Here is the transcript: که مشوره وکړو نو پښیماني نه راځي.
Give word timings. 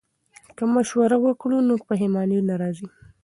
که 0.55 0.63
مشوره 0.73 1.17
وکړو 1.21 1.57
نو 1.67 1.73
پښیماني 1.87 2.39
نه 2.47 2.55
راځي. 2.61 2.87